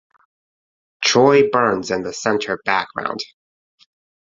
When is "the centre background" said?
2.01-3.19